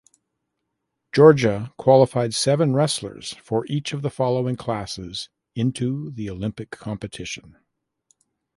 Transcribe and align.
Georgia 1.13 1.71
qualified 1.77 2.33
seven 2.33 2.73
wrestlers 2.73 3.33
for 3.35 3.67
each 3.67 3.93
of 3.93 4.01
the 4.01 4.09
following 4.09 4.55
classes 4.55 5.29
into 5.53 6.09
the 6.09 6.27
Olympic 6.27 6.71
competition. 6.71 7.55